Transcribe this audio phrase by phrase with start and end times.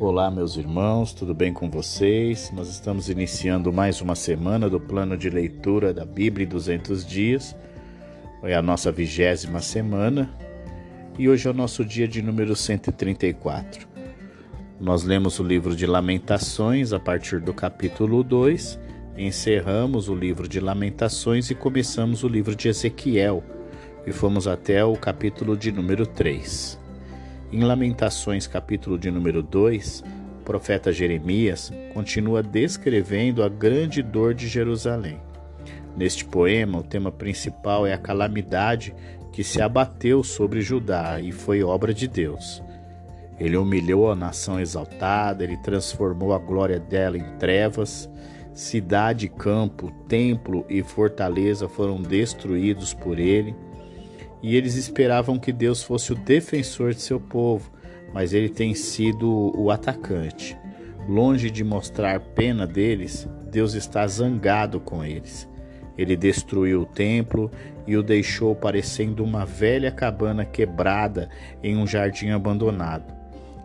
[0.00, 2.52] Olá, meus irmãos, tudo bem com vocês?
[2.54, 7.56] Nós estamos iniciando mais uma semana do plano de leitura da Bíblia em 200 dias.
[8.44, 10.32] É a nossa vigésima semana
[11.18, 13.88] e hoje é o nosso dia de número 134.
[14.80, 18.78] Nós lemos o livro de Lamentações a partir do capítulo 2,
[19.16, 23.42] encerramos o livro de Lamentações e começamos o livro de Ezequiel
[24.06, 26.77] e fomos até o capítulo de número 3.
[27.50, 30.04] Em Lamentações, capítulo de número 2,
[30.40, 35.18] o profeta Jeremias continua descrevendo a grande dor de Jerusalém.
[35.96, 38.94] Neste poema, o tema principal é a calamidade
[39.32, 42.62] que se abateu sobre Judá e foi obra de Deus.
[43.40, 48.10] Ele humilhou a nação exaltada, ele transformou a glória dela em trevas.
[48.52, 53.56] Cidade, campo, templo e fortaleza foram destruídos por ele
[54.42, 57.70] e eles esperavam que Deus fosse o defensor de seu povo,
[58.12, 60.56] mas ele tem sido o atacante.
[61.08, 65.48] Longe de mostrar pena deles, Deus está zangado com eles.
[65.96, 67.50] Ele destruiu o templo
[67.86, 71.28] e o deixou parecendo uma velha cabana quebrada
[71.62, 73.12] em um jardim abandonado.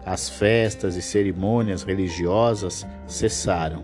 [0.06, 3.84] As festas e cerimônias religiosas cessaram.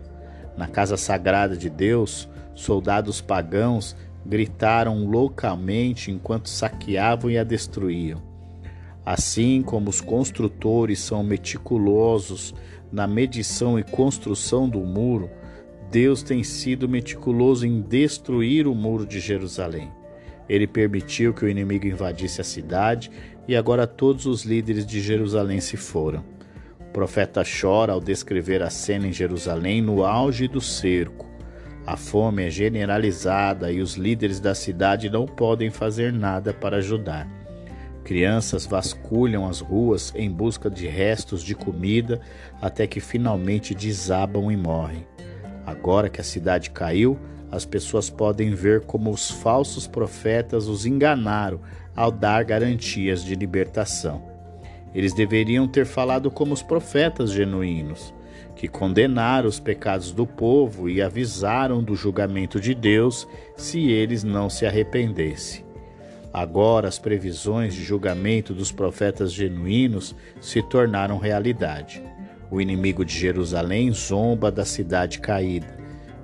[0.57, 8.21] Na casa sagrada de Deus, soldados pagãos gritaram loucamente enquanto saqueavam e a destruíam.
[9.05, 12.53] Assim como os construtores são meticulosos
[12.91, 15.29] na medição e construção do muro,
[15.91, 19.91] Deus tem sido meticuloso em destruir o muro de Jerusalém.
[20.47, 23.09] Ele permitiu que o inimigo invadisse a cidade
[23.47, 26.23] e agora todos os líderes de Jerusalém se foram.
[26.79, 31.28] O profeta chora ao descrever a cena em Jerusalém no auge do cerco.
[31.85, 37.27] A fome é generalizada e os líderes da cidade não podem fazer nada para ajudar.
[38.03, 42.19] Crianças vasculham as ruas em busca de restos de comida
[42.61, 45.05] até que finalmente desabam e morrem.
[45.65, 47.19] Agora que a cidade caiu,
[47.51, 51.59] as pessoas podem ver como os falsos profetas os enganaram
[51.95, 54.23] ao dar garantias de libertação.
[54.93, 58.13] Eles deveriam ter falado como os profetas genuínos
[58.59, 63.25] que condenaram os pecados do povo e avisaram do julgamento de Deus
[63.55, 65.63] se eles não se arrependessem.
[66.33, 72.03] Agora as previsões de julgamento dos profetas genuínos se tornaram realidade.
[72.51, 75.79] O inimigo de Jerusalém zomba da cidade caída.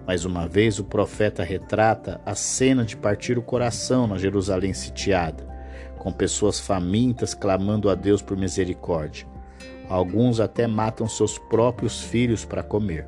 [0.06, 5.48] Mais uma vez, o profeta retrata a cena de partir o coração na Jerusalém sitiada,
[5.98, 9.35] com pessoas famintas clamando a Deus por misericórdia.
[9.90, 13.08] Alguns até matam seus próprios filhos para comer.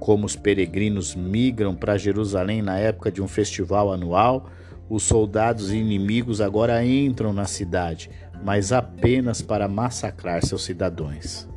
[0.00, 4.50] Como os peregrinos migram para Jerusalém na época de um festival anual,
[4.90, 8.10] os soldados inimigos agora entram na cidade,
[8.44, 11.48] mas apenas para massacrar seus cidadãos.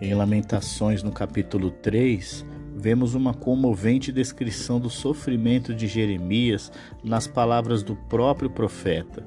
[0.00, 2.44] Em Lamentações, no capítulo 3,
[2.74, 6.72] vemos uma comovente descrição do sofrimento de Jeremias
[7.04, 9.24] nas palavras do próprio profeta.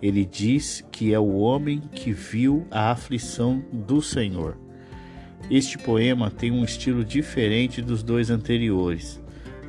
[0.00, 4.56] Ele diz que é o homem que viu a aflição do Senhor.
[5.50, 9.20] Este poema tem um estilo diferente dos dois anteriores.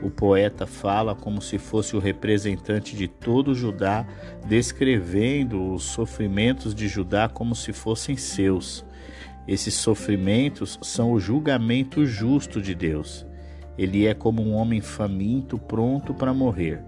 [0.01, 4.07] O poeta fala como se fosse o representante de todo Judá,
[4.47, 8.85] descrevendo os sofrimentos de Judá como se fossem seus.
[9.47, 13.25] Esses sofrimentos são o julgamento justo de Deus.
[13.78, 16.84] Ele é como um homem faminto, pronto para morrer.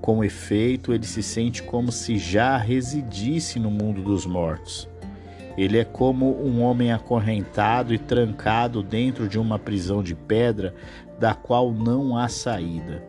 [0.00, 4.88] Com efeito, ele se sente como se já residisse no mundo dos mortos.
[5.58, 10.74] Ele é como um homem acorrentado e trancado dentro de uma prisão de pedra
[11.18, 13.02] da qual não há saída.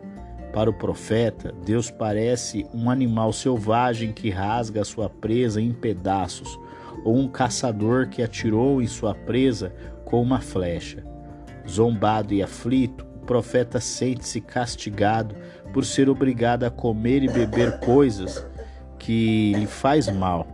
[0.52, 6.58] Para o profeta, Deus parece um animal selvagem que rasga sua presa em pedaços,
[7.04, 11.02] ou um caçador que atirou em sua presa com uma flecha.
[11.66, 15.34] Zombado e aflito, o profeta sente-se castigado
[15.72, 18.46] por ser obrigado a comer e beber coisas
[18.98, 20.46] que lhe faz mal.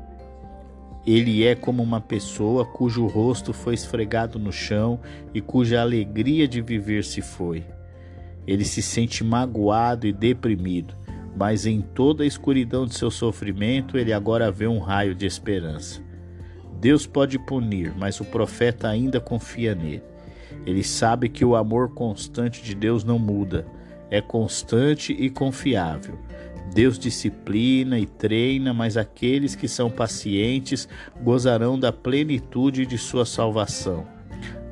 [1.07, 5.01] Ele é como uma pessoa cujo rosto foi esfregado no chão
[5.33, 7.65] e cuja alegria de viver se foi.
[8.47, 10.95] Ele se sente magoado e deprimido,
[11.37, 16.03] mas em toda a escuridão de seu sofrimento ele agora vê um raio de esperança.
[16.81, 20.03] Deus pode punir, mas o profeta ainda confia nele.
[20.65, 23.67] Ele sabe que o amor constante de Deus não muda,
[24.11, 26.19] é constante e confiável.
[26.75, 30.89] Deus disciplina e treina, mas aqueles que são pacientes
[31.23, 34.07] gozarão da plenitude de sua salvação.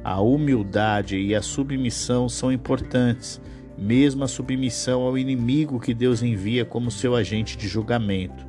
[0.05, 3.41] A humildade e a submissão são importantes,
[3.77, 8.47] mesmo a submissão ao inimigo que Deus envia como seu agente de julgamento.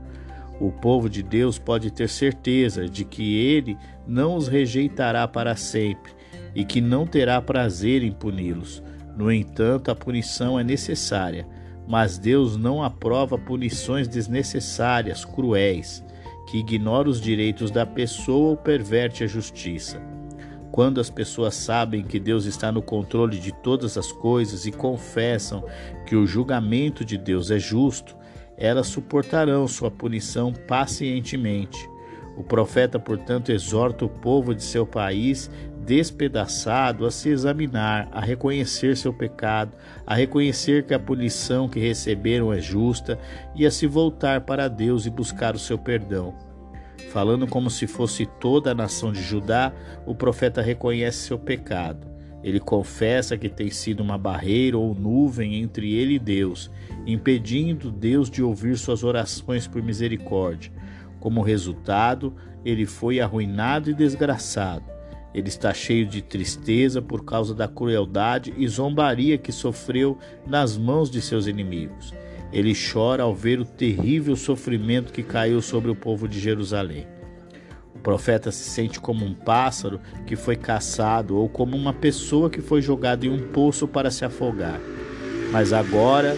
[0.60, 6.12] O povo de Deus pode ter certeza de que ele não os rejeitará para sempre
[6.56, 8.82] e que não terá prazer em puni-los.
[9.18, 11.48] No entanto, a punição é necessária,
[11.88, 16.04] mas Deus não aprova punições desnecessárias, cruéis,
[16.48, 20.00] que ignoram os direitos da pessoa ou perverte a justiça.
[20.72, 25.64] Quando as pessoas sabem que Deus está no controle de todas as coisas e confessam
[26.06, 28.16] que o julgamento de Deus é justo,
[28.56, 31.90] elas suportarão sua punição pacientemente.
[32.38, 35.50] O profeta, portanto, exorta o povo de seu país
[35.88, 39.72] despedaçado a se examinar, a reconhecer seu pecado,
[40.06, 43.18] a reconhecer que a punição que receberam é justa
[43.56, 46.36] e a se voltar para Deus e buscar o seu perdão.
[47.10, 49.72] Falando como se fosse toda a nação de Judá,
[50.06, 52.06] o profeta reconhece seu pecado.
[52.44, 56.70] Ele confessa que tem sido uma barreira ou nuvem entre ele e Deus,
[57.06, 60.72] impedindo Deus de ouvir suas orações por misericórdia.
[61.22, 62.36] Como resultado,
[62.66, 64.97] ele foi arruinado e desgraçado.
[65.34, 71.12] Ele está cheio de tristeza por causa da crueldade e zombaria que sofreu nas mãos
[71.12, 72.14] de seus inimigos.
[72.52, 77.06] Ele chora ao ver o terrível sofrimento que caiu sobre o povo de Jerusalém.
[77.94, 82.62] O profeta se sente como um pássaro que foi caçado ou como uma pessoa que
[82.62, 84.80] foi jogada em um poço para se afogar.
[85.52, 86.36] Mas agora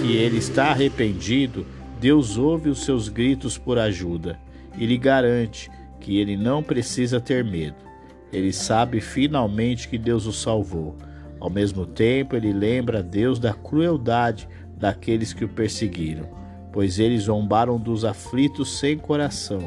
[0.00, 1.66] que ele está arrependido,
[2.00, 4.38] Deus ouve os seus gritos por ajuda
[4.76, 7.76] e lhe garante que ele não precisa ter medo.
[8.34, 10.96] Ele sabe finalmente que Deus o salvou.
[11.38, 16.28] Ao mesmo tempo, ele lembra a Deus da crueldade daqueles que o perseguiram,
[16.72, 19.60] pois eles zombaram dos aflitos sem coração,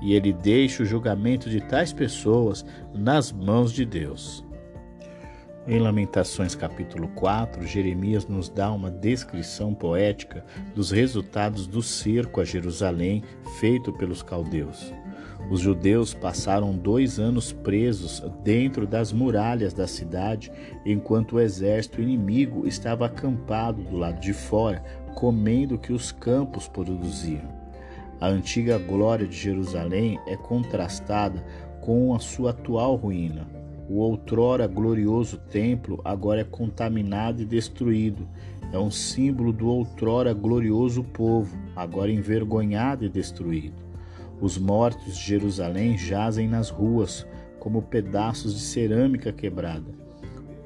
[0.00, 2.64] e ele deixa o julgamento de tais pessoas
[2.94, 4.44] nas mãos de Deus.
[5.66, 10.44] Em Lamentações capítulo 4, Jeremias nos dá uma descrição poética
[10.76, 13.24] dos resultados do cerco a Jerusalém
[13.58, 14.92] feito pelos caldeus.
[15.48, 20.50] Os judeus passaram dois anos presos dentro das muralhas da cidade,
[20.84, 24.82] enquanto o exército inimigo estava acampado do lado de fora,
[25.14, 27.54] comendo o que os campos produziam.
[28.20, 31.44] A antiga glória de Jerusalém é contrastada
[31.80, 33.46] com a sua atual ruína.
[33.88, 38.26] O outrora glorioso templo agora é contaminado e destruído.
[38.72, 43.85] É um símbolo do outrora glorioso povo, agora envergonhado e destruído.
[44.40, 47.26] Os mortos de Jerusalém jazem nas ruas,
[47.58, 49.90] como pedaços de cerâmica quebrada.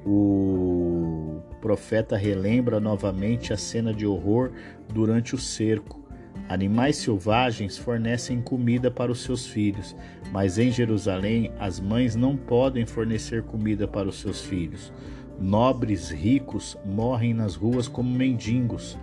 [0.05, 4.51] O profeta relembra novamente a cena de horror
[4.93, 6.01] durante o cerco.
[6.49, 9.95] Animais selvagens fornecem comida para os seus filhos,
[10.33, 14.93] mas em Jerusalém as mães não podem fornecer comida para os seus filhos.
[15.39, 18.99] Nobres ricos morrem nas ruas como mendigos.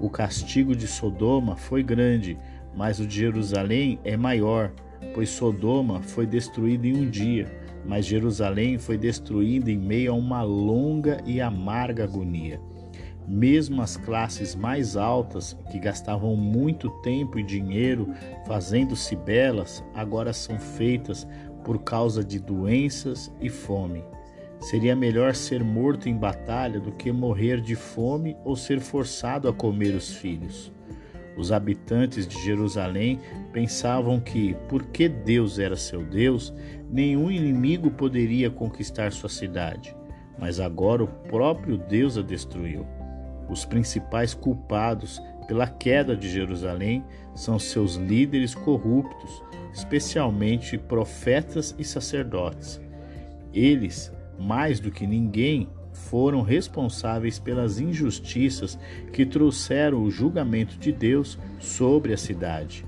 [0.00, 2.38] O castigo de Sodoma foi grande,
[2.74, 4.72] mas o de Jerusalém é maior,
[5.14, 7.46] pois Sodoma foi destruída em um dia,
[7.84, 12.60] mas Jerusalém foi destruída em meio a uma longa e amarga agonia.
[13.26, 18.12] Mesmo as classes mais altas, que gastavam muito tempo e dinheiro
[18.46, 21.26] fazendo-se belas, agora são feitas
[21.64, 24.04] por causa de doenças e fome.
[24.60, 29.52] Seria melhor ser morto em batalha do que morrer de fome ou ser forçado a
[29.52, 30.72] comer os filhos.
[31.36, 33.18] Os habitantes de Jerusalém
[33.52, 36.52] pensavam que, porque Deus era seu Deus,
[36.90, 39.96] nenhum inimigo poderia conquistar sua cidade.
[40.38, 42.86] Mas agora o próprio Deus a destruiu.
[43.48, 52.80] Os principais culpados pela queda de Jerusalém são seus líderes corruptos, especialmente profetas e sacerdotes.
[53.52, 58.78] Eles, mais do que ninguém, foram responsáveis pelas injustiças
[59.12, 62.84] que trouxeram o julgamento de Deus sobre a cidade.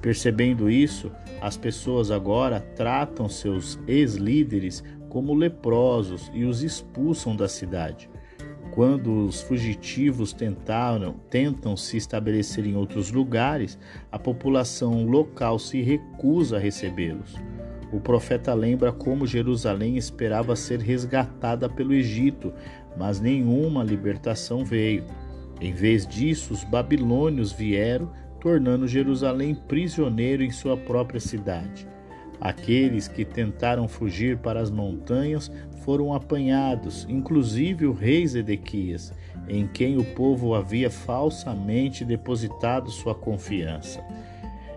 [0.00, 8.10] Percebendo isso, as pessoas agora tratam seus ex-líderes como leprosos e os expulsam da cidade.
[8.72, 13.78] Quando os fugitivos tentaram, tentam se estabelecer em outros lugares,
[14.10, 17.34] a população local se recusa a recebê-los.
[17.92, 22.52] O profeta lembra como Jerusalém esperava ser resgatada pelo Egito,
[22.96, 25.04] mas nenhuma libertação veio.
[25.60, 31.86] Em vez disso, os babilônios vieram, tornando Jerusalém prisioneiro em sua própria cidade.
[32.40, 35.52] Aqueles que tentaram fugir para as montanhas
[35.84, 39.12] foram apanhados, inclusive o rei Zedequias,
[39.48, 44.02] em quem o povo havia falsamente depositado sua confiança.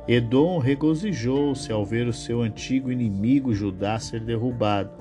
[0.07, 4.91] Edom regozijou-se ao ver o seu antigo inimigo Judá ser derrubado,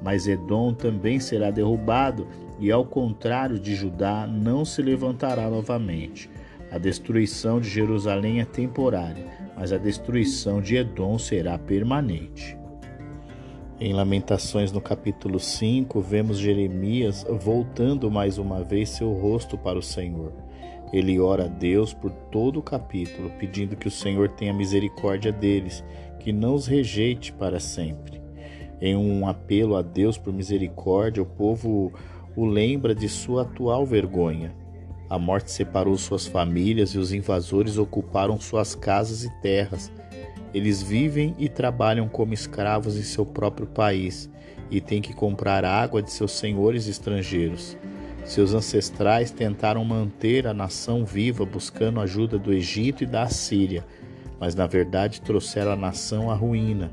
[0.00, 2.26] mas Edom também será derrubado,
[2.58, 6.30] e ao contrário de Judá, não se levantará novamente.
[6.70, 12.56] A destruição de Jerusalém é temporária, mas a destruição de Edom será permanente.
[13.78, 19.82] Em Lamentações, no capítulo 5, vemos Jeremias voltando mais uma vez seu rosto para o
[19.82, 20.32] Senhor.
[20.94, 25.82] Ele ora a Deus por todo o capítulo, pedindo que o Senhor tenha misericórdia deles,
[26.20, 28.22] que não os rejeite para sempre.
[28.80, 31.92] Em um apelo a Deus por misericórdia, o povo
[32.36, 34.54] o lembra de sua atual vergonha.
[35.10, 39.90] A morte separou suas famílias e os invasores ocuparam suas casas e terras
[40.54, 44.30] eles vivem e trabalham como escravos em seu próprio país
[44.70, 47.76] e têm que comprar água de seus senhores estrangeiros.
[48.24, 53.84] Seus ancestrais tentaram manter a nação viva buscando ajuda do Egito e da Assíria,
[54.40, 56.90] mas na verdade trouxeram a nação à ruína.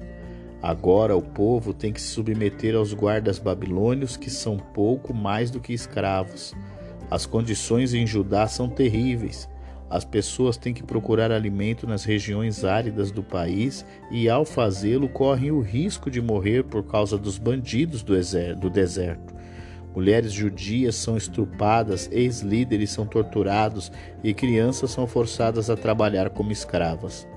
[0.62, 5.60] Agora o povo tem que se submeter aos guardas babilônios, que são pouco mais do
[5.60, 6.54] que escravos.
[7.10, 9.50] As condições em Judá são terríveis.
[9.90, 15.52] As pessoas têm que procurar alimento nas regiões áridas do país e, ao fazê-lo, correm
[15.52, 19.41] o risco de morrer por causa dos bandidos do deserto.
[19.96, 23.92] Mulheres judias são estrupadas, ex-líderes são torturados
[24.24, 27.28] e crianças são forçadas a trabalhar como escravas.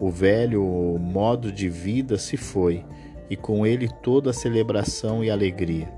[0.00, 0.64] O velho
[0.98, 2.84] modo de vida se foi,
[3.28, 5.88] e com ele toda a celebração e alegria.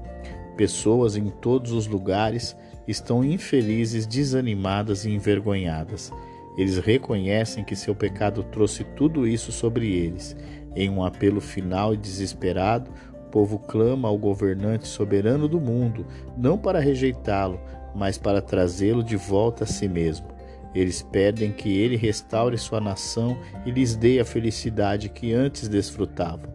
[0.56, 2.54] Pessoas em todos os lugares
[2.86, 6.12] estão infelizes, desanimadas e envergonhadas.
[6.58, 10.36] Eles reconhecem que seu pecado trouxe tudo isso sobre eles.
[10.76, 12.90] Em um apelo final e desesperado,
[13.32, 17.58] povo clama ao governante soberano do mundo, não para rejeitá-lo,
[17.96, 20.28] mas para trazê-lo de volta a si mesmo.
[20.74, 23.36] Eles pedem que ele restaure sua nação
[23.66, 26.52] e lhes dê a felicidade que antes desfrutavam.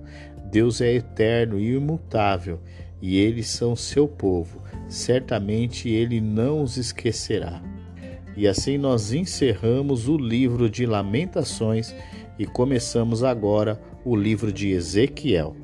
[0.49, 2.59] Deus é eterno e imutável,
[3.01, 7.61] e eles são seu povo certamente ele não os esquecerá.
[8.35, 11.93] E assim nós encerramos o livro de Lamentações
[12.37, 15.55] e começamos agora o livro de Ezequiel.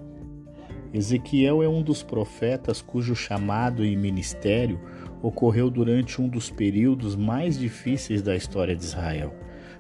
[0.94, 4.80] Ezequiel é um dos profetas cujo chamado e ministério
[5.24, 9.34] ocorreu durante um dos períodos mais difíceis da história de Israel.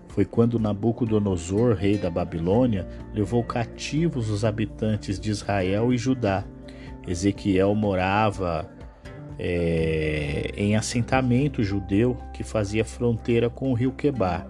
[0.08, 6.44] Foi quando Nabucodonosor, rei da Babilônia, levou cativos os habitantes de Israel e Judá.
[7.08, 8.70] Ezequiel morava
[9.38, 14.48] é, em assentamento judeu que fazia fronteira com o rio Quebar.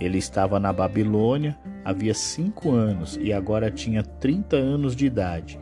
[0.00, 5.58] Ele estava na Babilônia havia cinco anos e agora tinha 30 anos de idade,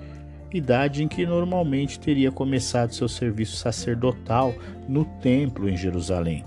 [0.53, 4.55] idade em que normalmente teria começado seu serviço sacerdotal
[4.89, 6.45] no templo em Jerusalém.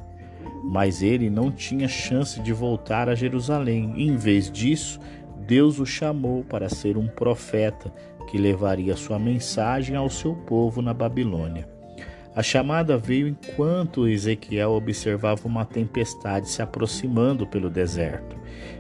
[0.63, 3.93] Mas ele não tinha chance de voltar a Jerusalém.
[3.98, 5.00] Em vez disso,
[5.48, 7.91] Deus o chamou para ser um profeta
[8.29, 11.67] que levaria sua mensagem ao seu povo na Babilônia.
[12.33, 18.38] A chamada veio enquanto Ezequiel observava uma tempestade se aproximando pelo deserto.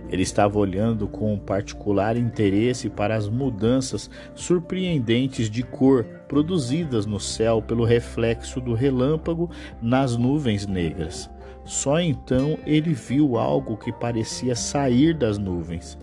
[0.09, 7.61] Ele estava olhando com particular interesse para as mudanças surpreendentes de cor produzidas no céu
[7.61, 9.49] pelo reflexo do relâmpago
[9.81, 11.29] nas nuvens negras.
[11.65, 15.97] Só então ele viu algo que parecia sair das nuvens.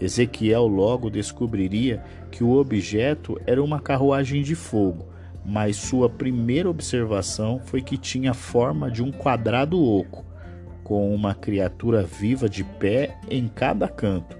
[0.00, 5.13] Ezequiel logo descobriria que o objeto era uma carruagem de fogo
[5.44, 10.24] mas sua primeira observação foi que tinha a forma de um quadrado oco,
[10.82, 14.38] com uma criatura viva de pé em cada canto.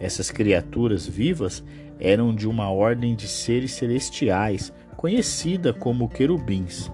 [0.00, 1.62] Essas criaturas vivas
[1.98, 6.90] eram de uma ordem de seres celestiais, conhecida como querubins.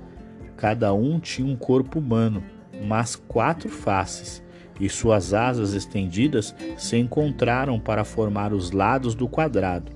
[0.56, 2.42] Cada um tinha um corpo humano,
[2.84, 4.42] mas quatro faces,
[4.80, 9.92] e suas asas estendidas se encontraram para formar os lados do quadrado.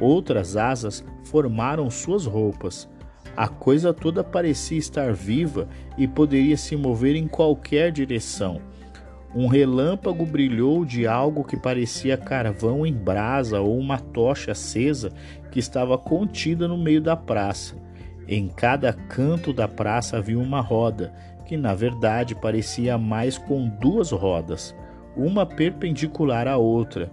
[0.00, 2.88] Outras asas formaram suas roupas.
[3.36, 8.60] A coisa toda parecia estar viva e poderia se mover em qualquer direção.
[9.34, 15.12] Um relâmpago brilhou de algo que parecia carvão em brasa ou uma tocha acesa
[15.52, 17.76] que estava contida no meio da praça.
[18.26, 21.12] Em cada canto da praça havia uma roda,
[21.46, 24.74] que na verdade parecia mais com duas rodas,
[25.16, 27.10] uma perpendicular à outra.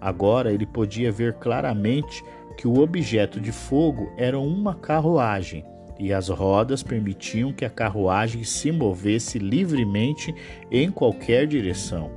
[0.00, 2.24] Agora ele podia ver claramente
[2.56, 5.64] que o objeto de fogo era uma carruagem
[5.98, 10.34] e as rodas permitiam que a carruagem se movesse livremente
[10.70, 12.10] em qualquer direção.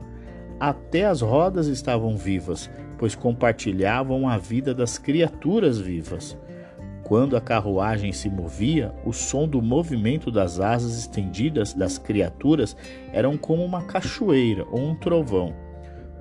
[0.57, 6.37] Até as rodas estavam vivas, pois compartilhavam a vida das criaturas vivas.
[7.03, 12.77] Quando a carruagem se movia, o som do movimento das asas estendidas das criaturas
[13.11, 15.53] eram como uma cachoeira ou um trovão.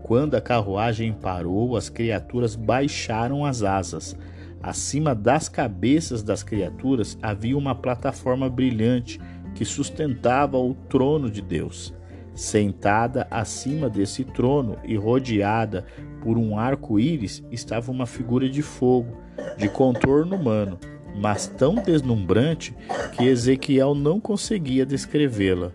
[0.03, 4.17] Quando a carruagem parou, as criaturas baixaram as asas.
[4.63, 9.21] Acima das cabeças das criaturas havia uma plataforma brilhante
[9.55, 11.95] que sustentava o trono de Deus.
[12.35, 15.85] Sentada acima desse trono e rodeada
[16.23, 19.19] por um arco-íris estava uma figura de fogo,
[19.59, 20.79] de contorno humano,
[21.15, 22.75] mas tão deslumbrante
[23.13, 25.73] que Ezequiel não conseguia descrevê-la.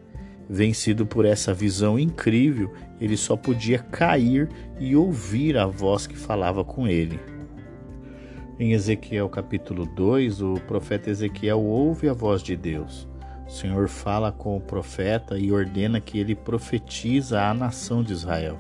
[0.50, 4.50] Vencido por essa visão incrível, ele só podia cair
[4.80, 7.20] e ouvir a voz que falava com ele.
[8.60, 13.08] Em Ezequiel capítulo 2, o profeta Ezequiel ouve a voz de Deus.
[13.48, 18.60] O Senhor fala com o profeta e ordena que ele profetiza à nação de Israel.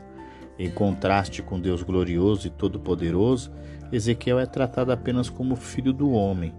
[0.59, 3.51] Em contraste com Deus glorioso e todo-poderoso,
[3.91, 6.53] Ezequiel é tratado apenas como filho do homem.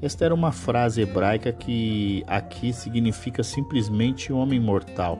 [0.00, 5.18] Esta era uma frase hebraica que aqui significa simplesmente homem mortal,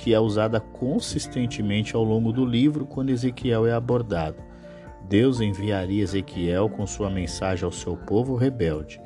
[0.00, 4.38] que é usada consistentemente ao longo do livro quando Ezequiel é abordado.
[5.06, 8.98] Deus enviaria Ezequiel com sua mensagem ao seu povo rebelde.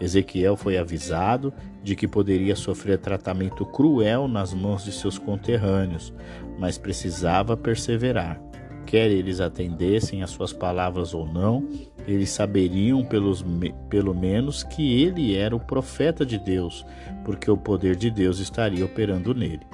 [0.00, 6.12] Ezequiel foi avisado de que poderia sofrer tratamento cruel nas mãos de seus conterrâneos,
[6.58, 8.42] mas precisava perseverar.
[8.84, 11.68] Quer eles atendessem às suas palavras ou não,
[12.04, 13.44] eles saberiam pelos,
[13.88, 16.84] pelo menos que ele era o profeta de Deus,
[17.24, 19.64] porque o poder de Deus estaria operando nele.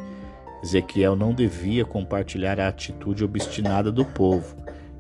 [0.63, 4.57] Ezequiel não devia compartilhar a atitude obstinada do povo.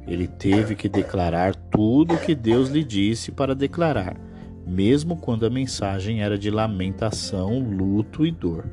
[0.06, 4.16] Ele teve que declarar tudo o que Deus lhe disse para declarar,
[4.66, 8.66] mesmo quando a mensagem era de lamentação, luto e dor.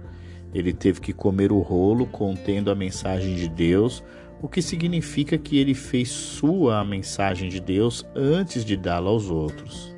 [0.54, 4.04] Ele teve que comer o rolo contendo a mensagem de Deus
[4.42, 9.30] o que significa que ele fez sua a mensagem de Deus antes de dá-la aos
[9.30, 9.95] outros.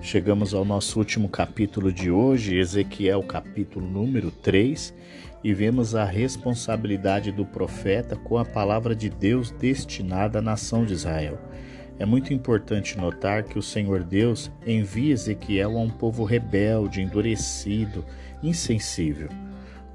[0.00, 4.94] Chegamos ao nosso último capítulo de hoje, Ezequiel, capítulo número 3,
[5.42, 10.92] e vemos a responsabilidade do profeta com a palavra de Deus destinada à nação de
[10.92, 11.36] Israel.
[11.98, 18.04] É muito importante notar que o Senhor Deus envia Ezequiel a um povo rebelde, endurecido,
[18.40, 19.28] insensível.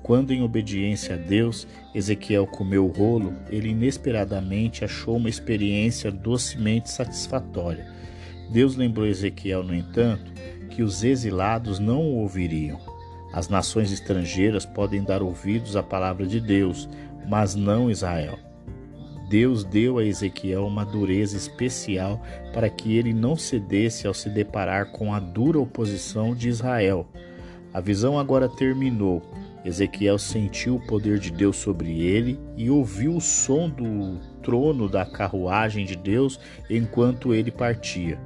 [0.03, 6.91] Quando, em obediência a Deus, Ezequiel comeu o rolo, ele inesperadamente achou uma experiência docemente
[6.91, 7.92] satisfatória.
[8.53, 10.31] Deus lembrou Ezequiel, no entanto,
[10.69, 12.79] que os exilados não o ouviriam.
[13.33, 16.87] As nações estrangeiras podem dar ouvidos à palavra de Deus,
[17.27, 18.37] mas não Israel.
[19.27, 22.21] Deus deu a Ezequiel uma dureza especial
[22.53, 27.07] para que ele não cedesse ao se deparar com a dura oposição de Israel.
[27.73, 29.23] A visão agora terminou
[29.65, 35.05] Ezequiel sentiu o poder de Deus sobre ele e ouviu o som do trono da
[35.05, 38.19] carruagem de Deus enquanto ele partia.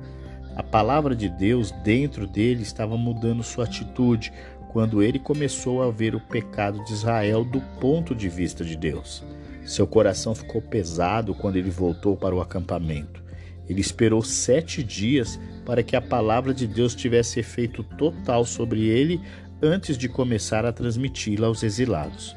[0.57, 4.33] A palavra de Deus dentro dele estava mudando sua atitude
[4.69, 9.23] quando ele começou a ver o pecado de Israel do ponto de vista de Deus.
[9.63, 13.23] Seu coração ficou pesado quando ele voltou para o acampamento.
[13.69, 19.21] Ele esperou sete dias para que a palavra de Deus tivesse efeito total sobre ele
[19.61, 22.35] antes de começar a transmiti-la aos exilados.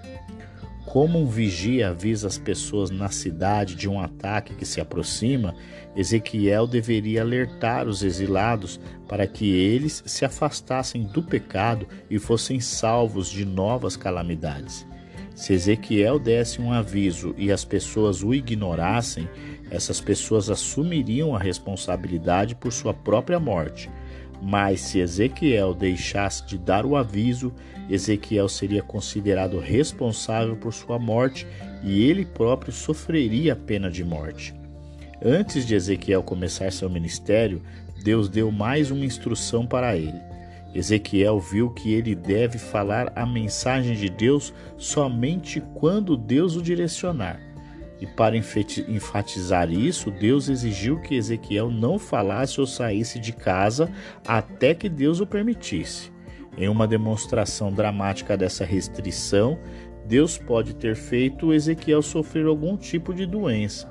[0.90, 5.55] Como um vigia avisa as pessoas na cidade de um ataque que se aproxima,
[5.94, 13.31] Ezequiel deveria alertar os exilados para que eles se afastassem do pecado e fossem salvos
[13.31, 14.85] de novas calamidades.
[15.33, 19.29] Se Ezequiel desse um aviso e as pessoas o ignorassem,
[19.70, 23.88] essas pessoas assumiriam a responsabilidade por sua própria morte
[24.40, 27.53] mas se Ezequiel deixasse de dar o aviso,
[27.88, 31.46] Ezequiel seria considerado responsável por sua morte
[31.83, 34.55] e ele próprio sofreria a pena de morte.
[35.22, 37.61] Antes de Ezequiel começar seu ministério,
[38.03, 40.18] Deus deu mais uma instrução para ele.
[40.74, 47.49] Ezequiel viu que ele deve falar a mensagem de Deus somente quando Deus o direcionar.
[48.00, 53.90] E para enfatizar isso, Deus exigiu que Ezequiel não falasse ou saísse de casa
[54.26, 56.10] até que Deus o permitisse.
[56.56, 59.58] Em uma demonstração dramática dessa restrição,
[60.06, 63.88] Deus pode ter feito Ezequiel sofrer algum tipo de doença.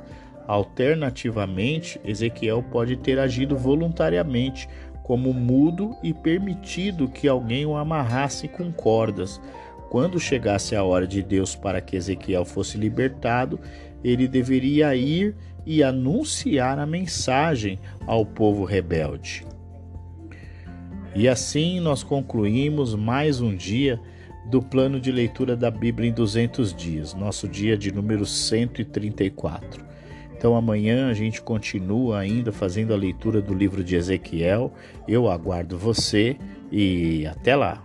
[0.47, 4.67] Alternativamente, Ezequiel pode ter agido voluntariamente,
[5.03, 9.39] como mudo e permitido que alguém o amarrasse com cordas.
[9.89, 13.59] Quando chegasse a hora de Deus para que Ezequiel fosse libertado,
[14.03, 19.45] ele deveria ir e anunciar a mensagem ao povo rebelde.
[21.15, 23.99] E assim nós concluímos mais um dia
[24.45, 29.83] do plano de leitura da Bíblia em 200 dias, nosso dia de número 134.
[30.35, 34.71] Então amanhã a gente continua ainda fazendo a leitura do livro de Ezequiel.
[35.07, 36.37] Eu aguardo você
[36.71, 37.83] e até lá.